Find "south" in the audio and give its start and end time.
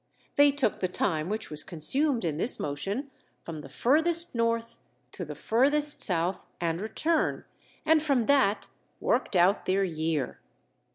6.01-6.47